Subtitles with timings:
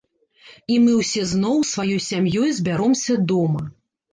[0.75, 3.63] І мы ўсе зноў сваёй сям'ёй збяромся дома.